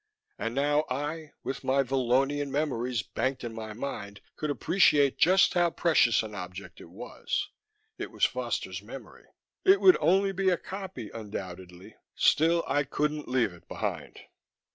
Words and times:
And 0.39 0.55
now 0.55 0.83
I, 0.89 1.33
with 1.43 1.63
my 1.63 1.83
Vallonian 1.83 2.49
memories 2.49 3.03
banked 3.03 3.43
in 3.43 3.53
my 3.53 3.73
mind, 3.73 4.19
could 4.35 4.49
appreciate 4.49 5.19
just 5.19 5.53
how 5.53 5.69
precious 5.69 6.23
an 6.23 6.33
object 6.33 6.81
it 6.81 6.89
was. 6.89 7.49
It 7.99 8.09
was 8.09 8.25
Foster's 8.25 8.81
memory. 8.81 9.25
It 9.63 9.79
would 9.79 9.93
be 9.99 9.99
only 9.99 10.31
a 10.49 10.57
copy, 10.57 11.11
undoubtedly; 11.11 11.97
still, 12.15 12.63
I 12.67 12.81
couldn't 12.83 13.27
leave 13.29 13.53
it 13.53 13.67
behind. 13.67 14.19